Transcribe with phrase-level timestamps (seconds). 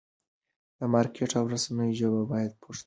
[0.79, 2.79] د مارکېټ او رسنیو ژبه باید پښتو وي.